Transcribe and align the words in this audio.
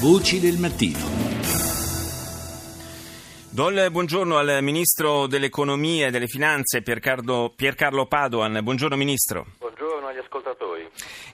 Voci 0.00 0.40
del 0.40 0.58
mattino. 0.58 0.98
Do 3.50 3.68
il 3.68 3.88
buongiorno 3.90 4.36
al 4.36 4.58
Ministro 4.62 5.26
dell'Economia 5.26 6.08
e 6.08 6.10
delle 6.10 6.26
Finanze 6.26 6.82
Piercarlo, 6.82 7.52
Piercarlo 7.54 8.06
Padoan. 8.06 8.60
Buongiorno 8.62 8.96
Ministro. 8.96 9.46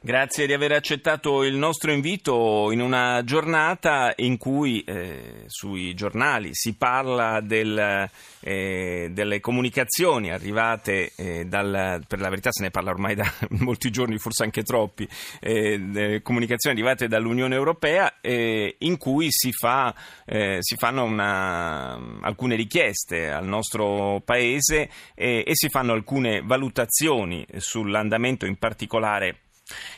Grazie 0.02 0.46
di 0.46 0.54
aver 0.54 0.72
accettato 0.72 1.42
il 1.42 1.56
nostro 1.56 1.92
invito 1.92 2.70
in 2.72 2.80
una 2.80 3.22
giornata 3.22 4.14
in 4.16 4.38
cui 4.38 4.82
eh, 4.84 5.44
sui 5.46 5.92
giornali 5.92 6.48
si 6.52 6.74
parla 6.74 7.42
del, 7.42 8.08
eh, 8.40 9.08
delle 9.12 9.40
comunicazioni 9.40 10.30
arrivate 10.30 11.12
eh, 11.16 11.44
dal, 11.44 12.02
per 12.08 12.18
la 12.18 12.30
verità 12.30 12.50
se 12.50 12.62
ne 12.62 12.70
parla 12.70 12.92
ormai 12.92 13.14
da 13.14 13.30
molti 13.60 13.90
giorni, 13.90 14.16
forse 14.16 14.42
anche 14.42 14.62
troppi, 14.62 15.06
eh, 15.38 16.20
comunicazioni 16.22 16.76
arrivate 16.76 17.06
dall'Unione 17.06 17.54
Europea 17.54 18.22
eh, 18.22 18.76
in 18.78 18.96
cui 18.96 19.26
si, 19.28 19.52
fa, 19.52 19.94
eh, 20.24 20.56
si 20.60 20.76
fanno 20.76 21.04
una, 21.04 22.18
alcune 22.22 22.56
richieste 22.56 23.30
al 23.30 23.44
nostro 23.44 24.22
Paese 24.24 24.88
e 25.14 25.50
si 25.52 25.68
fanno 25.68 25.92
alcune 25.92 26.40
valutazioni 26.40 27.46
sull'andamento 27.58 28.46
in 28.46 28.56
particolare 28.56 29.40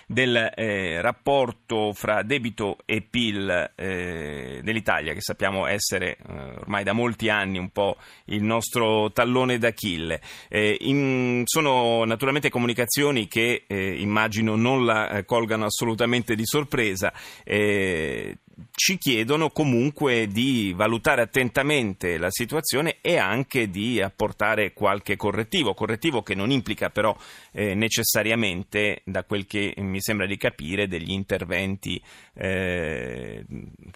del 0.07 0.53
eh, 0.55 1.01
rapporto 1.01 1.93
fra 1.93 2.23
debito 2.23 2.79
e 2.85 3.03
PIL 3.03 3.73
eh, 3.75 4.61
dell'Italia, 4.63 5.13
che 5.15 5.21
sappiamo 5.21 5.67
essere 5.67 6.17
eh, 6.17 6.33
ormai 6.61 6.85
da 6.85 6.93
molti 6.93 7.29
anni 7.29 7.59
un 7.59 7.71
po' 7.71 7.97
il 8.27 8.43
nostro 8.43 9.11
tallone 9.13 9.59
d'Achille. 9.59 10.21
Eh, 10.49 10.77
in, 10.81 11.43
sono 11.45 12.05
naturalmente 12.05 12.51
comunicazioni 12.51 13.29
che 13.29 13.65
eh, 13.67 14.01
immagino 14.01 14.57
non 14.57 14.85
la 14.85 15.09
eh, 15.11 15.25
colgano 15.25 15.65
assolutamente 15.65 16.35
di 16.35 16.45
sorpresa 16.45 17.13
ci 18.75 18.99
chiedono 18.99 19.51
comunque 19.51 20.27
di 20.27 20.73
valutare 20.75 21.23
attentamente 21.23 22.19
la 22.19 22.31
situazione 22.31 22.99
e 23.01 23.17
anche 23.17 23.69
di 23.69 24.01
apportare 24.01 24.73
qualche 24.73 25.17
correttivo, 25.17 25.75
correttivo 25.75 26.23
che 26.23 26.35
non 26.35 26.51
implica 26.51 26.91
però 26.91 27.17
eh, 27.53 27.75
necessariamente, 27.75 29.03
da 29.05 29.25
quel 29.25 29.47
che 29.47 29.75
mi 29.79 30.01
sembra 30.01 30.27
di 30.27 30.37
capire, 30.37 30.89
degli 30.89 31.13
interventi 31.13 32.03
eh, 32.35 33.45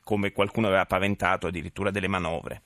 come 0.03 0.33
qualcuno 0.33 0.69
aveva 0.69 0.87
paventato, 0.87 1.47
addirittura 1.47 1.91
delle 1.91 2.09
manovre. 2.09 2.63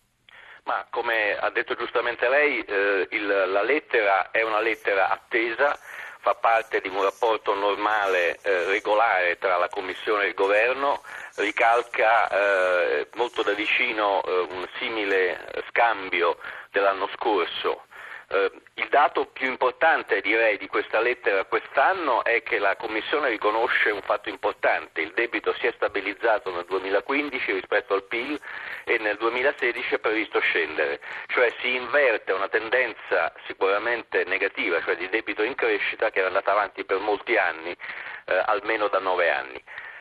Ma 0.65 0.87
come 0.91 1.37
ha 1.41 1.51
detto 1.51 1.75
giustamente 1.75 2.29
lei, 2.29 2.61
eh, 2.61 3.09
il, 3.11 3.27
la 3.27 3.63
lettera 3.63 4.31
è 4.31 4.43
una 4.43 4.61
lettera 4.61 5.11
attesa 5.11 5.79
fa 6.21 6.35
parte 6.35 6.81
di 6.81 6.89
un 6.89 7.03
rapporto 7.03 7.55
normale, 7.55 8.39
eh, 8.43 8.65
regolare 8.67 9.39
tra 9.39 9.57
la 9.57 9.69
Commissione 9.69 10.25
e 10.25 10.29
il 10.29 10.35
Governo, 10.35 11.03
ricalca 11.41 12.29
eh, 12.29 13.09
molto 13.15 13.43
da 13.43 13.53
vicino 13.53 14.23
eh, 14.23 14.47
un 14.51 14.67
simile 14.79 15.47
scambio 15.69 16.39
dell'anno 16.71 17.09
scorso. 17.15 17.85
Eh, 18.33 18.51
il 18.75 18.87
dato 18.89 19.27
più 19.27 19.49
importante 19.49 20.21
direi 20.21 20.57
di 20.57 20.69
questa 20.69 21.01
lettera 21.01 21.45
quest'anno 21.47 22.23
è 22.23 22.45
che 22.45 22.61
la 22.61 22.77
Commissione 22.77 23.29
riconosce 23.29 23.91
un 23.91 24.03
fatto 24.03 24.29
importante, 24.29 25.01
il 25.01 25.13
debito 25.15 25.53
si 25.59 25.67
è 25.67 25.73
stabilizzato 25.75 26.53
nel 26.55 26.65
2015 26.67 27.53
rispetto 27.53 27.95
al 27.95 28.05
PIL 28.05 28.41
e 28.85 28.99
nel 28.99 29.17
2016 29.17 29.97
è 29.97 29.99
previsto 29.99 30.39
scendere, 30.39 31.01
cioè 31.27 31.53
si 31.61 31.75
inverte 31.75 32.31
una 32.31 32.49
tendenza 32.49 33.33
sicuramente 33.47 34.23
negativa, 34.25 34.81
cioè 34.81 34.97
di 34.97 35.09
debito 35.09 35.43
in 35.43 35.57
crescita 35.57 36.11
che 36.11 36.21
era 36.21 36.29
andata 36.29 36.53
avanti 36.53 36.85
per 36.85 36.99
molti 36.99 37.37
anni, 37.37 37.77
eh, 38.27 38.43
almeno 38.47 38.87
da 38.87 39.01
nove 39.01 39.29
anni. 39.29 39.61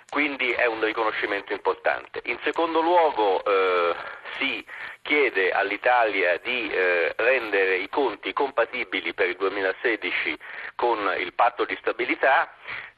Quindi 0.09 0.51
è 0.51 0.65
un 0.65 0.83
riconoscimento 0.83 1.53
importante. 1.53 2.21
In 2.25 2.39
secondo 2.43 2.81
luogo 2.81 3.43
eh, 3.43 3.95
si 4.37 4.65
chiede 5.03 5.51
all'Italia 5.51 6.37
di 6.37 6.69
eh, 6.69 7.13
rendere 7.15 7.77
i 7.77 7.89
conti 7.89 8.33
compatibili 8.33 9.13
per 9.13 9.29
il 9.29 9.35
2016 9.37 10.37
con 10.75 11.13
il 11.17 11.33
patto 11.33 11.63
di 11.65 11.77
stabilità, 11.79 12.51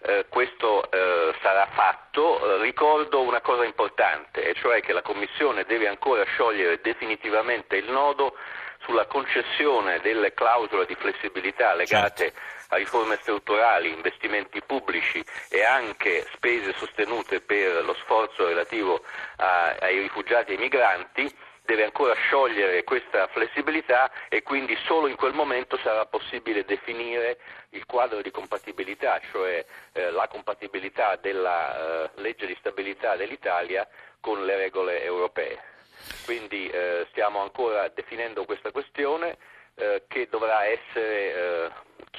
eh, 0.04 0.26
questo 0.30 0.90
eh, 0.90 1.34
sarà 1.42 1.68
fatto. 1.72 2.62
ricordo 2.62 3.22
una 3.22 3.42
cosa 3.42 3.66
importante, 3.66 4.44
e 4.44 4.54
cioè 4.56 4.82
che 4.82 4.94
la 4.94 5.02
Commissione 5.02 5.66
deve 5.66 5.88
ancora 5.88 6.24
sciogliere 6.24 6.80
definitivamente 6.82 7.76
il 7.76 7.90
nodo 7.92 8.36
sulla 8.84 9.06
concessione 9.06 10.00
delle 10.00 10.34
clausole 10.34 10.86
di 10.86 10.96
flessibilità 10.96 11.76
legate 11.76 12.32
certo 12.32 12.60
a 12.72 12.78
riforme 12.78 13.18
strutturali, 13.22 13.92
investimenti 13.92 14.62
pubblici 14.62 15.24
e 15.50 15.64
anche 15.64 16.26
spese 16.34 16.74
sostenute 16.74 17.42
per 17.42 17.84
lo 17.84 17.94
sforzo 17.96 18.48
relativo 18.48 19.04
a, 19.38 19.76
ai 19.80 20.00
rifugiati 20.00 20.52
e 20.52 20.56
ai 20.56 20.62
migranti, 20.62 21.36
deve 21.64 21.84
ancora 21.84 22.14
sciogliere 22.14 22.84
questa 22.84 23.28
flessibilità 23.28 24.12
e 24.30 24.42
quindi 24.42 24.78
solo 24.86 25.08
in 25.08 25.16
quel 25.16 25.34
momento 25.34 25.78
sarà 25.78 26.06
possibile 26.06 26.66
definire 26.66 27.40
il 27.72 27.86
quadro 27.86 28.22
di 28.22 28.32
compatibilità, 28.32 29.20
cioè 29.32 29.64
eh, 29.94 30.12
la 30.12 30.28
compatibilità 30.28 31.18
della 31.18 32.06
eh, 32.06 32.10
legge 32.16 32.46
di 32.46 32.56
stabilità 32.60 33.16
dell'Italia 33.16 33.88
con 34.20 34.46
le 34.46 34.56
regole 34.56 35.04
europee. 35.04 35.60
Quindi 36.26 36.68
eh, 36.68 37.06
stiamo 37.10 37.42
ancora 37.42 37.88
definendo 37.90 38.46
questa 38.46 38.72
questione 38.72 39.38
eh, 39.76 40.04
che 40.08 40.28
dovrà 40.30 40.66
essere 40.66 41.34
eh, 41.34 41.72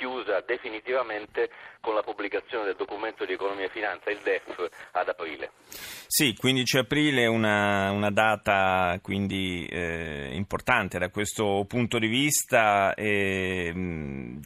chiusa 0.02 0.42
definitivamente 0.44 1.48
con 1.80 1.94
la 1.94 2.02
pubblicazione 2.02 2.64
del 2.64 2.76
documento 2.76 3.24
di 3.24 3.32
economia 3.32 3.66
e 3.66 3.68
finanza, 3.68 4.10
il 4.10 4.18
DEF, 4.22 4.68
ad 4.92 5.08
aprile. 5.08 5.50
Sì, 6.06 6.34
15 6.36 6.78
aprile 6.78 7.22
è 7.22 7.26
una, 7.26 7.90
una, 7.90 8.10
data 8.10 8.98
quindi 9.00 9.66
eh, 9.66 10.30
importante 10.32 10.98
da 10.98 11.08
questo 11.08 11.64
punto 11.68 11.98
di 11.98 12.08
vista. 12.08 12.94
Eh, 12.94 13.72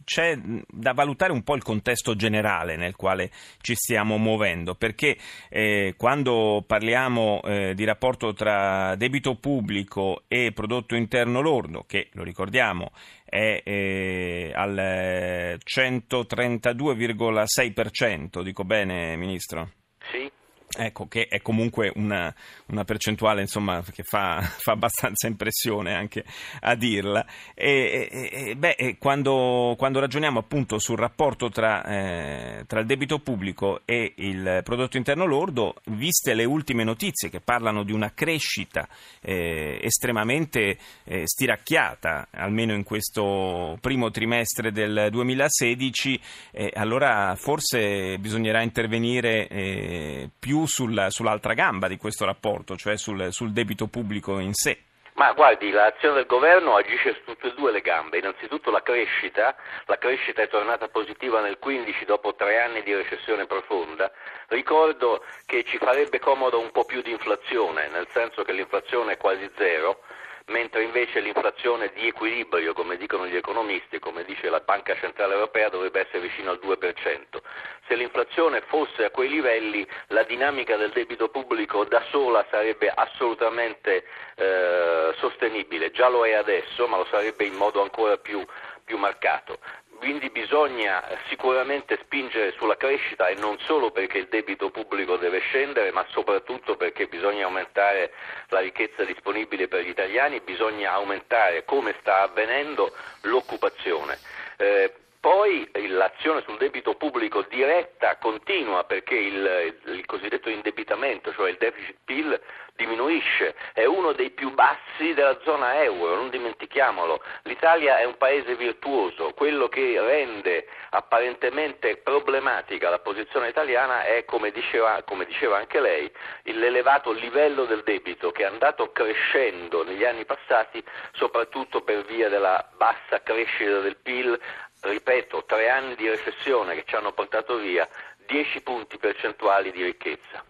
c'è 0.04 0.38
da 0.66 0.92
valutare 0.92 1.32
un 1.32 1.42
po' 1.42 1.56
il 1.56 1.62
contesto 1.62 2.14
generale 2.14 2.76
nel 2.76 2.94
quale 2.94 3.30
ci 3.60 3.74
stiamo 3.74 4.18
muovendo, 4.18 4.74
perché 4.74 5.16
eh, 5.48 5.94
quando 5.96 6.64
parliamo 6.66 7.40
eh, 7.44 7.74
di 7.74 7.84
rapporto 7.84 8.32
tra 8.32 8.94
debito 8.96 9.34
pubblico 9.36 10.22
e 10.28 10.52
prodotto 10.54 10.94
interno 10.94 11.40
lordo, 11.40 11.84
che 11.86 12.08
lo 12.12 12.22
ricordiamo 12.22 12.92
è 13.28 13.60
eh, 13.64 14.52
al 14.54 15.58
132,6%, 15.62 18.42
dico 18.42 18.64
bene 18.64 19.16
Ministro? 19.16 19.72
Sì. 20.10 20.30
Ecco, 20.78 21.08
che 21.08 21.26
è 21.26 21.40
comunque 21.40 21.90
una, 21.94 22.32
una 22.66 22.84
percentuale 22.84 23.40
insomma, 23.40 23.82
che 23.92 24.02
fa, 24.02 24.40
fa, 24.60 24.72
abbastanza 24.72 25.26
impressione 25.26 25.94
anche 25.94 26.24
a 26.60 26.74
dirla. 26.74 27.24
E, 27.54 28.08
e, 28.30 28.56
beh, 28.56 28.96
quando, 28.98 29.74
quando, 29.78 30.00
ragioniamo 30.00 30.38
appunto 30.38 30.78
sul 30.78 30.98
rapporto 30.98 31.48
tra, 31.48 31.82
eh, 31.84 32.64
tra, 32.66 32.80
il 32.80 32.86
debito 32.86 33.20
pubblico 33.20 33.80
e 33.86 34.12
il 34.16 34.60
prodotto 34.62 34.98
interno 34.98 35.24
lordo, 35.24 35.76
viste 35.84 36.34
le 36.34 36.44
ultime 36.44 36.84
notizie 36.84 37.30
che 37.30 37.40
parlano 37.40 37.82
di 37.82 37.92
una 37.92 38.12
crescita 38.12 38.86
eh, 39.22 39.78
estremamente 39.82 40.76
eh, 41.04 41.22
stiracchiata, 41.24 42.28
almeno 42.32 42.74
in 42.74 42.82
questo 42.82 43.78
primo 43.80 44.10
trimestre 44.10 44.72
del 44.72 45.08
2016, 45.10 46.20
eh, 46.50 46.70
allora 46.74 47.34
forse 47.36 48.18
bisognerà 48.18 48.60
intervenire 48.60 49.48
eh, 49.48 50.28
più 50.38 50.65
sul, 50.66 51.06
sull'altra 51.08 51.54
gamba 51.54 51.88
di 51.88 51.96
questo 51.96 52.24
rapporto, 52.24 52.76
cioè 52.76 52.96
sul, 52.96 53.32
sul 53.32 53.52
debito 53.52 53.86
pubblico 53.86 54.38
in 54.38 54.52
sé. 54.52 54.78
Ma 55.16 55.32
guardi, 55.32 55.70
l'azione 55.70 56.16
del 56.16 56.26
governo 56.26 56.76
agisce 56.76 57.14
su 57.14 57.24
tutte 57.24 57.48
e 57.48 57.54
due 57.54 57.72
le 57.72 57.80
gambe. 57.80 58.18
Innanzitutto 58.18 58.70
la 58.70 58.82
crescita, 58.82 59.56
la 59.86 59.96
crescita 59.96 60.42
è 60.42 60.48
tornata 60.48 60.88
positiva 60.88 61.40
nel 61.40 61.58
15 61.58 62.04
dopo 62.04 62.34
tre 62.34 62.60
anni 62.60 62.82
di 62.82 62.94
recessione 62.94 63.46
profonda. 63.46 64.12
Ricordo 64.48 65.24
che 65.46 65.64
ci 65.64 65.78
farebbe 65.78 66.18
comodo 66.18 66.60
un 66.60 66.70
po' 66.70 66.84
più 66.84 67.00
di 67.00 67.12
inflazione, 67.12 67.88
nel 67.88 68.06
senso 68.12 68.42
che 68.42 68.52
l'inflazione 68.52 69.14
è 69.14 69.16
quasi 69.16 69.50
zero 69.56 70.02
mentre 70.46 70.82
invece 70.82 71.20
l'inflazione 71.20 71.90
di 71.94 72.06
equilibrio, 72.06 72.72
come 72.72 72.96
dicono 72.96 73.26
gli 73.26 73.36
economisti, 73.36 73.98
come 73.98 74.24
dice 74.24 74.48
la 74.48 74.60
Banca 74.60 74.94
Centrale 74.96 75.34
Europea, 75.34 75.68
dovrebbe 75.68 76.00
essere 76.00 76.20
vicino 76.20 76.50
al 76.50 76.60
2%. 76.62 77.40
Se 77.88 77.94
l'inflazione 77.94 78.60
fosse 78.62 79.04
a 79.04 79.10
quei 79.10 79.28
livelli, 79.28 79.86
la 80.08 80.22
dinamica 80.22 80.76
del 80.76 80.90
debito 80.90 81.28
pubblico 81.28 81.84
da 81.84 82.02
sola 82.10 82.46
sarebbe 82.50 82.92
assolutamente 82.94 84.04
eh, 84.36 85.14
sostenibile, 85.18 85.90
già 85.90 86.08
lo 86.08 86.24
è 86.24 86.34
adesso, 86.34 86.86
ma 86.86 86.96
lo 86.96 87.06
sarebbe 87.10 87.44
in 87.44 87.54
modo 87.54 87.82
ancora 87.82 88.16
più, 88.16 88.44
più 88.84 88.98
marcato. 88.98 89.58
Quindi 89.96 90.30
bisogna 90.30 91.02
sicuramente 91.28 91.98
spingere 92.02 92.52
sulla 92.52 92.76
crescita 92.76 93.28
e 93.28 93.34
non 93.34 93.58
solo 93.60 93.90
perché 93.90 94.18
il 94.18 94.28
debito 94.28 94.70
pubblico 94.70 95.16
deve 95.16 95.40
scendere, 95.40 95.90
ma 95.90 96.04
soprattutto 96.10 96.76
perché 96.76 97.06
bisogna 97.06 97.46
aumentare 97.46 98.12
la 98.48 98.60
ricchezza 98.60 99.04
disponibile 99.04 99.68
per 99.68 99.82
gli 99.82 99.88
italiani, 99.88 100.40
bisogna 100.40 100.92
aumentare, 100.92 101.64
come 101.64 101.94
sta 102.00 102.22
avvenendo, 102.22 102.92
l'occupazione. 103.22 104.18
Eh, 104.58 104.92
poi 105.26 105.68
l'azione 105.88 106.40
sul 106.42 106.56
debito 106.56 106.94
pubblico 106.94 107.44
diretta 107.48 108.16
continua 108.16 108.84
perché 108.84 109.16
il, 109.16 109.76
il 109.86 110.06
cosiddetto 110.06 110.48
indebitamento, 110.48 111.32
cioè 111.32 111.50
il 111.50 111.56
deficit 111.58 111.96
PIL, 112.04 112.40
diminuisce, 112.76 113.54
è 113.72 113.84
uno 113.86 114.12
dei 114.12 114.30
più 114.30 114.52
bassi 114.52 115.14
della 115.14 115.36
zona 115.42 115.82
euro, 115.82 116.14
non 116.14 116.30
dimentichiamolo. 116.30 117.20
L'Italia 117.44 117.98
è 117.98 118.04
un 118.04 118.16
paese 118.16 118.54
virtuoso, 118.54 119.32
quello 119.34 119.68
che 119.68 120.00
rende 120.00 120.68
apparentemente 120.90 121.96
problematica 121.96 122.90
la 122.90 123.00
posizione 123.00 123.48
italiana 123.48 124.04
è, 124.04 124.24
come 124.24 124.52
diceva, 124.52 125.02
come 125.04 125.24
diceva 125.24 125.56
anche 125.56 125.80
lei, 125.80 126.10
l'elevato 126.44 127.10
livello 127.12 127.64
del 127.64 127.82
debito 127.82 128.30
che 128.30 128.42
è 128.42 128.46
andato 128.46 128.92
crescendo 128.92 129.82
negli 129.82 130.04
anni 130.04 130.24
passati 130.24 130.84
soprattutto 131.12 131.82
per 131.82 132.04
via 132.04 132.28
della 132.28 132.70
bassa 132.76 133.22
crescita 133.22 133.80
del 133.80 133.96
PIL, 133.96 134.38
ripeto, 134.80 135.44
tre 135.44 135.68
anni 135.68 135.94
di 135.94 136.08
recessione 136.08 136.74
che 136.74 136.84
ci 136.86 136.94
hanno 136.94 137.12
portato 137.12 137.56
via 137.58 137.88
10 138.26 138.60
punti 138.62 138.98
percentuali 138.98 139.70
di 139.72 139.82
ricchezza. 139.82 140.44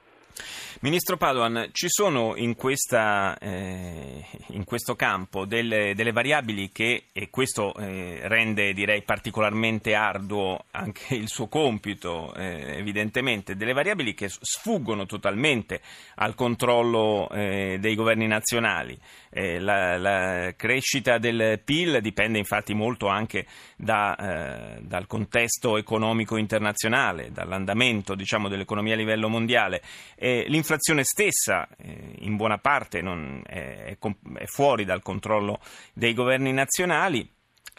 Ministro 0.81 1.17
Padoan, 1.17 1.71
ci 1.73 1.89
sono 1.89 2.37
in, 2.37 2.55
questa, 2.55 3.39
eh, 3.39 4.23
in 4.49 4.65
questo 4.65 4.95
campo 4.95 5.47
delle, 5.47 5.95
delle, 5.95 6.13
variabili 6.13 6.71
che, 6.71 7.05
e 7.13 7.31
questo 7.31 7.75
eh, 7.77 8.21
rende 8.25 8.75
direi 8.75 9.01
particolarmente 9.03 9.95
arduo 9.95 10.65
anche 10.73 11.15
il 11.15 11.29
suo 11.29 11.49
compito, 11.49 12.35
eh, 12.35 12.77
evidentemente, 12.77 13.57
delle 13.57 13.73
variabili 13.73 14.13
che 14.13 14.29
sfuggono 14.29 15.07
totalmente 15.07 15.81
al 16.17 16.35
controllo 16.35 17.31
eh, 17.31 17.79
dei 17.81 17.95
governi 17.95 18.27
nazionali. 18.27 18.99
Eh, 19.31 19.59
la, 19.59 19.97
la, 19.97 20.55
crescita 20.57 21.19
del 21.19 21.61
PIL 21.65 22.01
dipende 22.01 22.39
infatti 22.39 22.75
molto 22.75 23.09
anche 23.09 23.47
da, 23.77 24.17
eh, 24.17 24.81
dal 24.83 25.07
contesto 25.07 25.79
economico 25.79 26.37
internazionale, 26.37 27.33
dall'andamento 27.33 28.15
diciamo, 28.15 28.49
dell'economia 28.49 28.95
a 28.95 28.97
livello 28.97 29.29
mondiale. 29.29 29.83
L'inflazione 30.67 31.05
stessa 31.05 31.69
eh, 31.77 32.15
in 32.19 32.35
buona 32.35 32.59
parte 32.59 33.01
non, 33.01 33.41
è, 33.47 33.97
è 33.97 34.45
fuori 34.47 34.85
dal 34.85 35.03
controllo 35.03 35.61
dei 35.93 36.13
governi 36.13 36.53
nazionali 36.53 37.36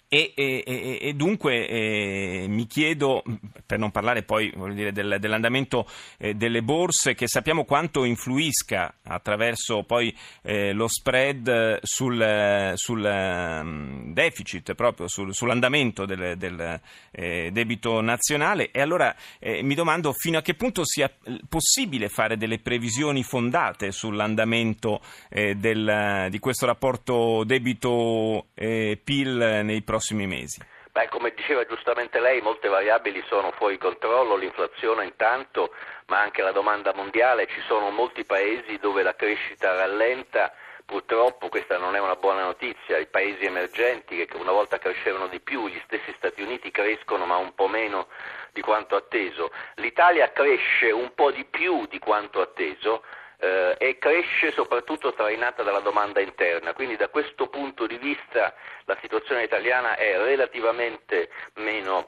e, 0.09 0.31
e, 0.36 1.00
e, 1.01 1.13
dunque 1.15 1.68
eh, 1.68 2.45
mi 2.48 2.65
chiedo, 2.65 3.24
per 3.65 3.77
non 3.77 3.92
parlare 3.92 4.24
poi 4.24 4.54
dire, 4.74 4.94
del, 4.94 5.18
dell'andamento 5.19 5.86
eh, 6.18 6.33
delle 6.33 6.63
borse, 6.63 7.13
che 7.13 7.27
sappiamo 7.27 7.65
quanto 7.65 8.06
influisca 8.06 9.00
attraverso 9.04 9.83
poi 9.83 10.15
eh, 10.44 10.71
lo 10.71 10.88
spread 10.88 11.80
sul, 11.81 12.71
sul 12.75 13.04
um, 13.04 14.13
deficit, 14.13 14.75
proprio 14.75 15.09
sul, 15.09 15.33
sull'andamento 15.33 16.06
del, 16.06 16.38
del 16.38 16.80
eh, 17.12 17.50
debito 17.51 18.00
nazionale. 18.00 18.71
E 18.71 18.80
allora 18.80 19.13
eh, 19.39 19.62
mi 19.62 19.75
domando 19.75 20.13
fino 20.13 20.38
a 20.38 20.42
che 20.42 20.54
punto 20.54 20.86
sia 20.86 21.12
possibile 21.50 22.07
fare 22.07 22.38
delle 22.38 22.59
previsioni 22.59 23.24
fondate 23.24 23.92
sull'andamento 23.92 25.01
eh, 25.30 25.56
del, 25.56 26.27
di 26.30 26.39
questo 26.39 26.65
rapporto 26.65 27.44
debito-PIL 27.44 29.36
nei 29.63 29.81
prossimi 29.81 29.95
prossimi 29.97 30.27
mesi? 30.27 30.61
Beh, 30.91 31.09
come 31.09 31.33
diceva 31.35 31.65
giustamente 31.65 32.19
lei, 32.19 32.41
molte 32.41 32.67
variabili 32.67 33.23
sono 33.27 33.51
fuori 33.51 33.77
controllo, 33.77 34.35
l'inflazione 34.35 35.05
intanto, 35.05 35.73
ma 36.07 36.19
anche 36.19 36.41
la 36.41 36.51
domanda 36.51 36.94
mondiale, 36.94 37.47
ci 37.47 37.61
sono 37.67 37.89
molti 37.89 38.23
paesi 38.23 38.77
dove 38.77 39.03
la 39.03 39.15
crescita 39.15 39.75
rallenta, 39.75 40.53
purtroppo 40.85 41.49
questa 41.49 41.77
non 41.77 41.95
è 41.95 41.99
una 41.99 42.15
buona 42.15 42.44
notizia, 42.44 42.97
i 42.97 43.07
paesi 43.07 43.45
emergenti 43.45 44.25
che 44.25 44.38
una 44.38 44.51
volta 44.51 44.79
crescevano 44.79 45.27
di 45.27 45.39
più, 45.39 45.67
gli 45.67 45.81
stessi 45.85 46.13
Stati 46.15 46.41
Uniti 46.41 46.71
crescono 46.71 47.25
ma 47.25 47.38
un 47.38 47.53
po' 47.53 47.67
meno 47.67 48.07
di 48.53 48.61
quanto 48.61 48.95
atteso, 48.95 49.51
l'Italia 49.75 50.31
cresce 50.31 50.91
un 50.91 51.13
po' 51.13 51.31
di 51.31 51.45
più 51.45 51.85
di 51.88 51.99
quanto 51.99 52.41
atteso, 52.41 53.03
eh, 53.39 53.75
e 53.77 53.97
cresce 53.97 54.51
soprattutto 54.51 55.13
trainata 55.13 55.63
dalla 55.63 55.79
domanda 55.79 56.19
interna, 56.19 56.73
quindi 56.73 56.95
da 56.95 57.09
questo 57.09 57.47
punto 57.47 57.85
di 57.85 57.97
vista 57.97 58.53
la 58.85 58.97
situazione 59.01 59.43
italiana 59.43 59.95
è 59.95 60.17
relativamente 60.17 61.29
meno 61.55 62.07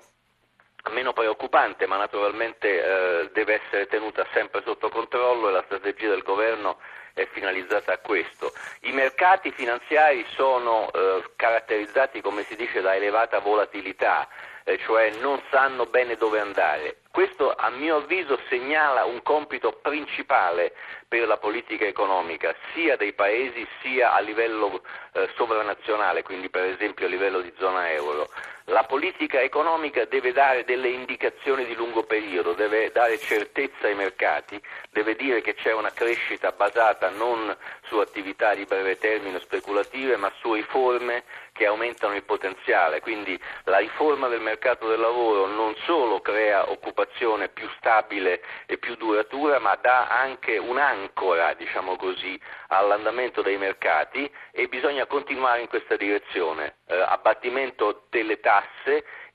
meno 0.91 1.13
preoccupante, 1.13 1.85
ma 1.85 1.97
naturalmente 1.97 2.67
eh, 2.67 3.29
deve 3.33 3.61
essere 3.61 3.85
tenuta 3.87 4.25
sempre 4.33 4.61
sotto 4.65 4.89
controllo 4.89 5.49
e 5.49 5.51
la 5.51 5.63
strategia 5.65 6.09
del 6.09 6.23
governo 6.23 6.79
è 7.13 7.27
finalizzata 7.31 7.93
a 7.93 7.97
questo. 7.97 8.53
I 8.81 8.91
mercati 8.91 9.51
finanziari 9.51 10.25
sono 10.35 10.89
eh, 10.91 11.31
caratterizzati, 11.35 12.21
come 12.21 12.43
si 12.43 12.55
dice, 12.55 12.81
da 12.81 12.95
elevata 12.95 13.39
volatilità, 13.39 14.27
eh, 14.69 14.77
cioè 14.85 15.09
non 15.19 15.41
sanno 15.49 15.85
bene 15.85 16.15
dove 16.15 16.39
andare. 16.39 16.97
Questo 17.11 17.55
a 17.55 17.69
mio 17.71 17.97
avviso 17.97 18.39
segnala 18.49 19.03
un 19.05 19.23
compito 19.23 19.79
principale 19.81 20.73
per 21.07 21.25
la 21.27 21.37
politica 21.37 21.85
economica 21.85 22.55
sia 22.73 22.95
dei 22.95 23.13
paesi 23.13 23.67
sia 23.81 24.13
a 24.13 24.19
livello 24.19 24.83
eh, 25.13 25.27
sovranazionale, 25.35 26.21
quindi 26.21 26.49
per 26.49 26.65
esempio 26.65 27.07
a 27.07 27.09
livello 27.09 27.41
di 27.41 27.51
zona 27.57 27.91
euro. 27.91 28.29
La 28.69 28.83
politica 28.83 29.41
economica 29.41 30.05
deve 30.05 30.31
dare 30.31 30.63
delle 30.63 30.89
indicazioni 30.89 31.65
di 31.65 31.73
lungo 31.73 32.03
periodo, 32.03 32.53
deve 32.53 32.91
dare 32.91 33.17
certezza 33.17 33.87
ai 33.87 33.95
mercati, 33.95 34.61
deve 34.91 35.15
dire 35.15 35.41
che 35.41 35.55
c'è 35.55 35.73
una 35.73 35.89
crescita 35.91 36.51
basata 36.51 37.09
non 37.09 37.55
su 37.85 37.97
attività 37.97 38.53
di 38.53 38.65
breve 38.65 38.99
termine 38.99 39.39
speculative, 39.39 40.17
ma 40.17 40.31
su 40.39 40.53
riforme 40.53 41.23
che 41.51 41.65
aumentano 41.65 42.13
il 42.13 42.23
potenziale. 42.23 43.01
Quindi 43.01 43.41
la 43.63 43.79
riforma 43.79 44.27
del 44.27 44.39
mercato 44.39 44.87
del 44.87 44.99
lavoro 44.99 45.47
non 45.47 45.75
solo 45.85 46.21
crea 46.21 46.69
occupazione 46.69 47.49
più 47.49 47.67
stabile 47.77 48.41
e 48.67 48.77
più 48.77 48.95
duratura, 48.95 49.57
ma 49.57 49.75
dà 49.81 50.07
anche 50.07 50.59
un'ancora, 50.59 51.55
diciamo 51.55 51.95
così, 51.95 52.39
all'andamento 52.67 53.41
dei 53.41 53.57
mercati 53.57 54.31
e 54.51 54.67
bisogna 54.67 55.07
continuare 55.07 55.61
in 55.61 55.67
questa 55.67 55.95
direzione. 55.95 56.75
Eh, 56.87 56.95
abbattimento 56.95 58.05
delle 58.09 58.39
tasse 58.39 58.57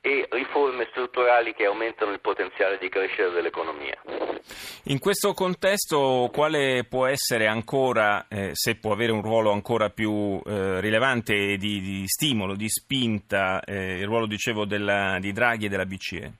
e 0.06 0.28
riforme 0.30 0.86
strutturali 0.90 1.54
che 1.54 1.64
aumentano 1.64 2.12
il 2.12 2.20
potenziale 2.20 2.76
di 2.76 2.90
crescita 2.90 3.30
dell'economia. 3.30 3.98
In 4.88 4.98
questo 4.98 5.32
contesto 5.32 6.28
quale 6.30 6.84
può 6.86 7.06
essere 7.06 7.46
ancora, 7.46 8.26
eh, 8.28 8.50
se 8.52 8.76
può 8.76 8.92
avere 8.92 9.12
un 9.12 9.22
ruolo 9.22 9.50
ancora 9.50 9.88
più 9.88 10.42
eh, 10.44 10.80
rilevante 10.82 11.56
di, 11.56 11.80
di, 11.80 12.02
stimolo, 12.06 12.54
di 12.54 12.68
spinta, 12.68 13.62
eh, 13.64 14.00
il 14.00 14.04
ruolo 14.04 14.26
dicevo 14.26 14.66
della, 14.66 15.16
di 15.20 15.32
Draghi 15.32 15.66
e 15.66 15.68
della 15.70 15.86
BCE? 15.86 16.32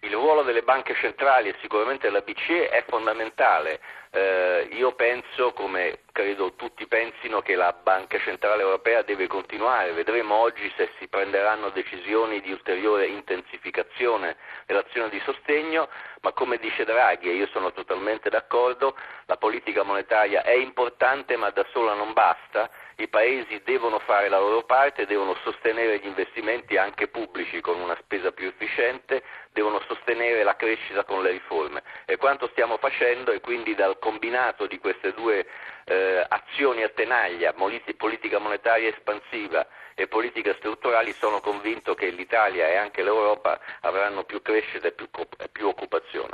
Il 0.00 0.12
ruolo 0.12 0.42
delle 0.42 0.62
banche 0.62 0.94
centrali 0.94 1.50
e 1.50 1.56
sicuramente 1.60 2.06
della 2.06 2.22
BCE 2.22 2.68
è 2.68 2.82
fondamentale. 2.88 3.78
Eh, 4.10 4.68
io 4.72 4.94
penso, 4.94 5.52
come 5.52 5.98
credo 6.16 6.54
tutti 6.54 6.86
pensino, 6.86 7.42
che 7.42 7.54
la 7.56 7.74
Banca 7.74 8.18
Centrale 8.20 8.62
Europea 8.62 9.02
deve 9.02 9.26
continuare. 9.26 9.92
Vedremo 9.92 10.36
oggi 10.36 10.72
se 10.74 10.88
si 10.98 11.08
prenderanno 11.08 11.68
decisioni 11.68 12.40
di 12.40 12.52
ulteriore 12.52 13.04
intensificazione 13.04 14.36
dell'azione 14.64 15.10
di 15.10 15.20
sostegno, 15.26 15.90
ma 16.22 16.32
come 16.32 16.56
dice 16.56 16.86
Draghi, 16.86 17.28
e 17.28 17.34
io 17.34 17.46
sono 17.48 17.70
totalmente 17.70 18.30
d'accordo, 18.30 18.96
la 19.26 19.36
politica 19.36 19.82
monetaria 19.82 20.42
è 20.42 20.54
importante 20.54 21.36
ma 21.36 21.50
da 21.50 21.66
sola 21.70 21.92
non 21.92 22.14
basta 22.14 22.70
i 22.98 23.08
paesi 23.08 23.60
devono 23.62 23.98
fare 23.98 24.30
la 24.30 24.38
loro 24.38 24.62
parte, 24.62 25.04
devono 25.04 25.34
sostenere 25.42 25.98
gli 25.98 26.06
investimenti 26.06 26.78
anche 26.78 27.08
pubblici 27.08 27.60
con 27.60 27.78
una 27.78 27.96
spesa 28.00 28.32
più 28.32 28.46
efficiente, 28.46 29.22
devono 29.52 29.82
sostenere 29.86 30.42
la 30.42 30.56
crescita 30.56 31.04
con 31.04 31.22
le 31.22 31.32
riforme 31.32 31.82
e 32.06 32.16
quanto 32.16 32.48
stiamo 32.52 32.78
facendo 32.78 33.32
e 33.32 33.40
quindi 33.40 33.74
dal 33.74 33.98
combinato 33.98 34.66
di 34.66 34.78
queste 34.78 35.12
due 35.12 35.46
eh, 35.88 36.26
azioni 36.28 36.82
a 36.82 36.88
tenaglia, 36.88 37.54
politica 37.96 38.38
monetaria 38.38 38.88
espansiva 38.88 39.66
e 39.94 40.08
politiche 40.08 40.54
strutturali, 40.58 41.12
sono 41.12 41.40
convinto 41.40 41.94
che 41.94 42.10
l'Italia 42.10 42.68
e 42.68 42.76
anche 42.76 43.02
l'Europa 43.02 43.58
avranno 43.80 44.24
più 44.24 44.42
crescita 44.42 44.88
e 44.88 44.92
più, 44.92 45.08
più 45.52 45.66
occupazione. 45.68 46.32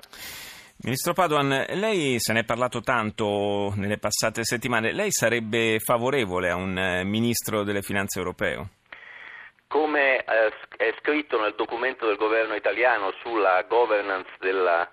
Ministro 0.85 1.13
Padoan, 1.13 1.67
lei 1.75 2.19
se 2.19 2.33
ne 2.33 2.41
è 2.41 2.45
parlato 2.45 2.81
tanto 2.81 3.73
nelle 3.77 3.99
passate 3.99 4.43
settimane, 4.43 4.93
lei 4.93 5.13
sarebbe 5.13 5.79
favorevole 5.79 6.51
a 6.51 6.57
un 6.57 6.77
eh, 6.77 7.05
ministro 7.05 7.63
delle 7.63 7.83
finanze 7.83 8.19
europeo? 8.19 8.69
Come 9.69 10.25
eh, 10.25 10.53
è 10.77 10.95
scritto 10.99 11.41
nel 11.41 11.55
documento 11.57 12.07
del 12.07 12.17
governo 12.17 12.55
italiano 12.55 13.13
sulla 13.23 13.63
governance 13.69 14.31
della 14.41 14.91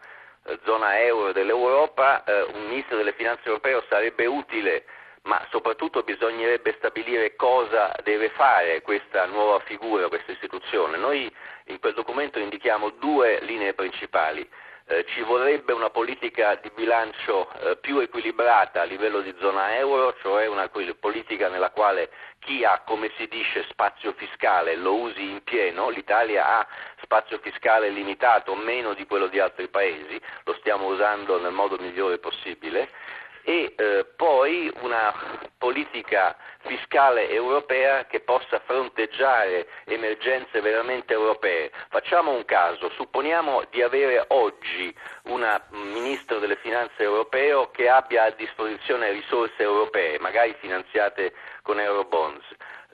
zona 0.63 0.99
euro 0.99 1.31
dell'Europa, 1.31 2.23
un 2.53 2.67
ministro 2.67 2.97
delle 2.97 3.13
finanze 3.13 3.43
europeo 3.45 3.83
sarebbe 3.89 4.25
utile 4.25 4.85
ma 5.23 5.45
soprattutto 5.49 6.01
bisognerebbe 6.01 6.73
stabilire 6.77 7.35
cosa 7.35 7.93
deve 8.03 8.29
fare 8.29 8.81
questa 8.81 9.25
nuova 9.25 9.59
figura, 9.59 10.07
questa 10.07 10.31
istituzione. 10.31 10.97
Noi 10.97 11.31
in 11.65 11.79
quel 11.79 11.93
documento 11.93 12.39
indichiamo 12.39 12.89
due 12.91 13.39
linee 13.41 13.73
principali 13.73 14.47
eh, 14.89 15.05
ci 15.10 15.22
vorrebbe 15.22 15.72
una 15.72 15.91
politica 15.91 16.55
di 16.55 16.72
bilancio 16.74 17.48
eh, 17.51 17.77
più 17.77 18.00
equilibrata 18.00 18.81
a 18.81 18.86
livello 18.86 19.22
di 19.22 19.34
zona 19.39 19.75
euro, 19.75 20.15
cioè 20.22 20.48
una 20.48 20.67
politica 21.00 21.48
nella 21.48 21.69
quale 21.69 22.10
chi 22.39 22.63
ha, 22.63 22.81
come 22.86 23.12
si 23.15 23.27
dice, 23.27 23.65
spazio 23.69 24.13
fiscale 24.13 24.75
lo 24.75 24.96
usi 24.96 25.29
in 25.29 25.43
pieno, 25.43 25.89
l'Italia 25.89 26.58
ha 26.58 26.67
spazio 27.03 27.38
fiscale 27.38 27.89
limitato, 27.89 28.55
meno 28.55 28.96
di 28.96 29.05
quello 29.05 29.27
di 29.27 29.39
altri 29.39 29.67
paesi, 29.67 30.19
lo 30.46 30.55
stiamo 30.60 30.88
usando 30.88 31.39
nel 31.39 31.51
modo 31.51 31.77
migliore 31.77 32.17
possibile 32.17 32.89
e 33.43 33.74
eh, 33.75 34.05
poi 34.15 34.72
una 34.81 35.13
politica 35.58 36.36
fiscale 36.60 37.29
europea 37.29 38.05
che 38.05 38.19
possa 38.22 38.60
fronteggiare 38.65 39.67
emergenze 39.86 40.62
veramente 40.62 41.13
europee. 41.13 41.72
Facciamo 41.89 42.31
un 42.31 42.46
caso, 42.46 42.89
supponiamo 42.91 43.63
di 43.69 43.81
avere 43.81 44.25
oggi 44.29 44.93
un 45.24 45.62
ministro 45.69 46.39
delle 46.39 46.58
finanze 46.58 47.03
europeo 47.03 47.72
che 47.72 47.89
abbia 47.89 48.25
a 48.25 48.31
disposizione 48.31 49.12
risorse 49.12 49.62
europee, 49.62 50.19
magari 50.19 50.55
finanziate 50.60 51.34
con 51.62 51.79
eurobonds. 51.79 52.46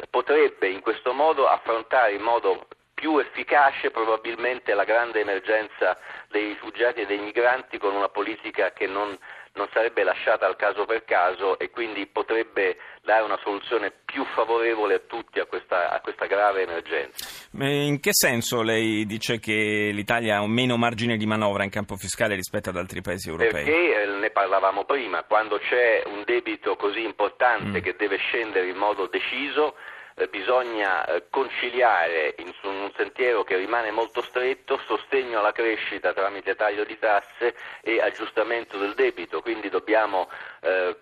Potrebbe 0.09 0.67
in 0.67 0.81
questo 0.81 1.13
modo 1.13 1.47
affrontare 1.47 2.13
in 2.13 2.21
modo 2.21 2.67
più 2.95 3.17
efficace 3.19 3.91
probabilmente 3.91 4.73
la 4.73 4.85
grande 4.85 5.19
emergenza 5.19 5.97
dei 6.29 6.47
rifugiati 6.47 7.01
e 7.01 7.05
dei 7.05 7.19
migranti 7.19 7.77
con 7.77 7.93
una 7.93 8.09
politica 8.09 8.71
che 8.71 8.87
non 8.87 9.15
non 9.55 9.67
sarebbe 9.73 10.03
lasciata 10.03 10.45
al 10.45 10.55
caso 10.55 10.85
per 10.85 11.03
caso 11.05 11.57
e 11.59 11.69
quindi 11.69 12.05
potrebbe 12.05 12.77
dare 13.01 13.23
una 13.23 13.37
soluzione 13.43 13.91
più 14.03 14.23
favorevole 14.33 14.95
a 14.95 14.99
tutti 14.99 15.39
a 15.39 15.45
questa, 15.45 15.91
a 15.91 15.99
questa 16.01 16.25
grave 16.25 16.63
emergenza. 16.63 17.25
In 17.59 17.99
che 17.99 18.13
senso 18.13 18.61
lei 18.61 19.05
dice 19.05 19.39
che 19.39 19.91
l'Italia 19.93 20.37
ha 20.37 20.41
un 20.41 20.51
meno 20.51 20.77
margine 20.77 21.17
di 21.17 21.25
manovra 21.25 21.63
in 21.63 21.69
campo 21.69 21.95
fiscale 21.95 22.35
rispetto 22.35 22.69
ad 22.69 22.77
altri 22.77 23.01
paesi 23.01 23.29
europei? 23.29 23.63
Perché 23.63 24.01
eh, 24.01 24.05
ne 24.05 24.29
parlavamo 24.29 24.83
prima, 24.83 25.23
quando 25.23 25.57
c'è 25.57 26.03
un 26.05 26.23
debito 26.25 26.75
così 26.75 27.03
importante 27.03 27.79
mm. 27.79 27.81
che 27.81 27.95
deve 27.97 28.17
scendere 28.17 28.67
in 28.67 28.77
modo 28.77 29.07
deciso, 29.07 29.75
eh, 30.15 30.27
bisogna 30.27 31.05
eh, 31.05 31.29
conciliare 31.29 32.35
in, 32.37 32.53
su 32.59 32.67
un 32.67 32.91
sentiero 32.95 33.43
che 33.43 33.57
rimane 33.57 33.91
molto 33.91 34.21
stretto 34.21 34.79
sostegno 34.85 35.39
alla 35.39 35.51
crescita 35.51 36.13
tramite 36.13 36.55
taglio 36.55 36.83
di 36.83 36.97
tasse 36.97 37.55
e 37.81 38.01
aggiustamento 38.01 38.77
del 38.77 38.93
debito, 38.93 39.41
quindi 39.41 39.69
dobbiamo 39.69 40.29
eh, 40.61 40.95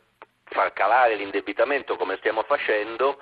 far 0.45 0.73
calare 0.73 1.15
l'indebitamento 1.15 1.95
come 1.95 2.17
stiamo 2.17 2.43
facendo, 2.43 3.19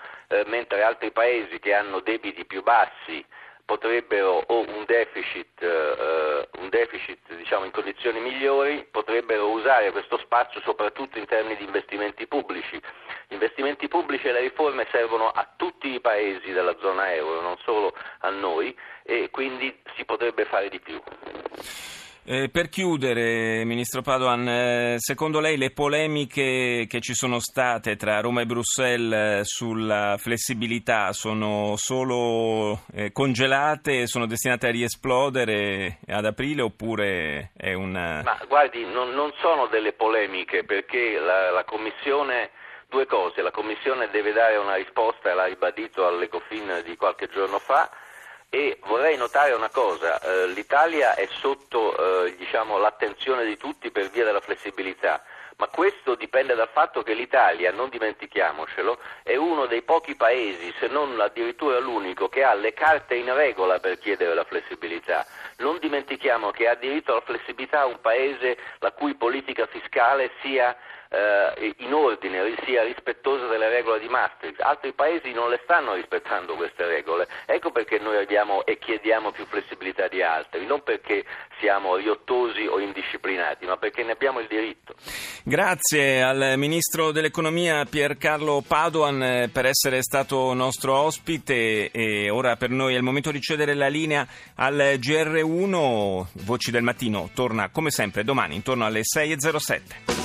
mentre 0.48 0.81
altri 0.81 1.12
paesi 1.12 1.60
che 1.60 1.74
hanno 1.74 2.00
debiti 2.00 2.45
più 2.45 2.63
bassi 2.63 3.24
potrebbero 3.72 4.44
o 4.48 4.66
un 4.68 4.84
deficit, 4.86 5.62
eh, 5.62 6.50
un 6.60 6.68
deficit 6.68 7.20
diciamo, 7.36 7.63
in 7.63 7.72
condizioni 7.72 8.20
migliori, 8.20 8.86
potrebbero 8.92 9.50
usare 9.50 9.92
questo 9.92 10.18
spazio 10.18 10.60
soprattutto 10.60 11.18
in 11.18 11.25
termini 11.25 11.56
di 11.56 11.63
investimenti 11.63 12.28
pubblici. 12.28 12.75
Gli 13.30 13.34
investimenti 13.34 13.88
pubblici 13.88 14.28
e 14.28 14.34
le 14.34 14.42
riforme 14.42 14.86
servono 14.92 15.30
a 15.30 15.48
tutti 15.56 15.88
i 15.94 16.01
paesi 16.01 16.51
della 16.51 16.75
zona 16.82 17.13
euro, 17.13 17.40
non 17.40 17.58
solo 17.63 17.96
a 18.20 18.30
noi, 18.30 18.78
e 19.04 19.30
quindi 19.32 19.74
si 19.96 20.04
potrebbe 20.04 20.44
fare 20.44 20.68
di 20.68 20.80
più. 20.82 21.01
Eh, 22.24 22.50
per 22.50 22.70
chiudere, 22.70 23.63
Ministro 23.66 24.04
Padoan, 24.04 24.48
eh, 24.48 24.96
secondo 25.00 25.40
lei 25.40 25.58
le 25.58 25.72
polemiche 25.72 26.86
che 26.88 27.00
ci 27.01 27.16
sono 27.16 27.40
state 27.40 27.96
tra 27.96 28.20
Roma 28.20 28.42
e 28.42 28.46
Bruxelles 28.46 29.40
eh, 29.40 29.44
sulla 29.44 30.18
flessibilità 30.20 31.13
sono 31.13 31.74
solo 31.78 32.82
eh, 32.94 33.12
congelate, 33.12 34.06
sono 34.06 34.28
destinate 34.28 34.68
a 34.68 34.72
riesplodere 34.72 35.98
ad 36.08 36.25
aprile 36.25 36.62
oppure 36.62 37.54
è 37.58 37.74
una... 37.74 38.22
Ma 38.22 38.38
guardi, 38.48 38.86
non, 38.86 39.10
non 39.16 39.34
sono 39.40 39.66
delle 39.66 39.94
polemiche 39.94 40.63
perché 40.63 41.18
la, 41.18 41.50
la 41.50 41.63
Commissione 41.63 42.51
due 42.88 43.08
cose, 43.08 43.42
la 43.42 43.51
Commissione 43.51 44.10
deve 44.12 44.32
dare 44.32 44.58
una 44.58 44.75
risposta, 44.75 45.34
l'ha 45.34 45.46
ribadito 45.46 46.06
all'Ecofin 46.06 46.84
di 46.86 46.96
qualche 46.98 47.30
giorno 47.30 47.58
fa, 47.58 47.90
e 48.53 48.79
vorrei 48.84 49.15
notare 49.15 49.53
una 49.53 49.70
cosa, 49.70 50.20
eh, 50.20 50.48
l'Italia 50.48 51.15
è 51.15 51.25
sotto 51.39 52.25
eh, 52.25 52.36
diciamo, 52.36 52.77
l'attenzione 52.77 53.46
di 53.46 53.55
tutti 53.55 53.91
per 53.91 54.10
via 54.10 54.25
della 54.25 54.41
flessibilità, 54.41 55.24
ma 55.55 55.67
questo 55.67 56.15
dipende 56.15 56.53
dal 56.53 56.67
fatto 56.67 57.01
che 57.01 57.13
l'Italia, 57.13 57.72
non 57.72 57.88
dimentichiamocelo, 57.88 59.00
è 59.24 59.38
uno 59.38 59.67
dei 59.67 59.84
pochi 59.84 60.15
paesi, 60.15 60.74
se 60.79 60.88
non 60.88 61.17
addirittura 61.22 61.79
l'unico, 61.79 62.27
che 62.27 62.43
ha 62.43 62.53
le 62.53 62.74
carte 62.74 63.15
in 63.15 63.34
regola 63.34 63.79
per 63.79 63.98
chiedere 64.00 64.34
la 64.34 64.43
flessibilità. 64.43 65.25
Non 65.60 65.77
dimentichiamo 65.79 66.51
che 66.51 66.67
ha 66.67 66.75
diritto 66.75 67.13
alla 67.13 67.22
flessibilità 67.22 67.86
un 67.86 68.01
paese 68.01 68.58
la 68.79 68.91
cui 68.91 69.15
politica 69.15 69.65
fiscale 69.65 70.31
sia 70.41 70.75
eh, 71.12 71.75
in 71.80 71.94
ordine, 71.94 72.56
sia 72.63 72.84
rispettosa 72.84 73.48
delle 73.48 73.68
regole 73.68 74.00
di 74.00 74.08
Maastricht. 74.08 74.62
Altri 74.62 74.94
paesi 74.94 75.34
non 75.34 75.50
le 75.50 75.60
stanno 75.63 75.94
rispettando 75.94 76.56
queste 76.56 76.86
regole. 76.86 77.27
Ecco 77.46 77.72
perché 77.72 78.00
noi 78.00 78.18
abbiamo 78.18 78.65
e 78.65 78.77
chiediamo 78.77 79.32
più 79.32 79.46
flessibilità 79.46 80.08
di 80.08 80.22
altri, 80.22 80.65
non 80.65 80.82
perché 80.84 81.25
siamo 81.60 81.98
riottosi 81.98 82.65
o 82.65 82.80
indisciplinati, 82.80 83.65
ma 83.65 83.75
perché 83.75 84.03
ne 84.03 84.13
abbiamo 84.13 84.39
il 84.39 84.48
diritto. 84.48 84.96
Grazie 85.44 86.24
al 86.24 86.53
Ministro 86.56 87.12
dell'Economia 87.12 87.84
Piercarlo 87.84 88.63
Padoan 88.65 89.22
eh, 89.22 89.50
per 89.51 89.65
essere 89.65 90.01
stato 90.01 90.53
nostro 90.53 90.96
ospite 90.96 91.91
e 91.91 92.30
ora 92.30 92.56
per 92.56 92.70
noi 92.70 92.94
è 92.94 92.98
il 92.98 93.03
momento 93.03 93.32
di 93.32 93.41
cedere 93.41 93.74
la 93.74 93.88
linea 93.88 94.25
al 94.56 94.75
GR1. 94.75 96.25
Voci 96.46 96.72
del 96.72 96.84
mattino 96.84 97.30
torna 97.34 97.70
come 97.70 97.91
sempre 97.91 98.24
domani 98.24 98.56
intorno 98.56 98.86
alle 98.86 99.01
6.07. 99.01 100.21